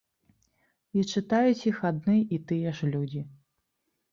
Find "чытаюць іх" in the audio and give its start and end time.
1.13-1.77